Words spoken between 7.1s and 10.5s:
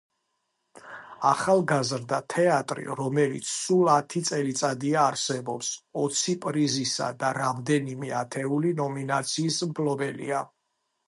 და რამდენიმე ათეული ნომინაციის მფლობელია.